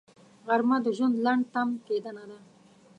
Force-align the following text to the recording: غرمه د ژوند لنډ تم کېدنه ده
غرمه 0.47 0.77
د 0.85 0.87
ژوند 0.97 1.15
لنډ 1.25 1.43
تم 1.53 1.69
کېدنه 1.87 2.23
ده 2.29 2.39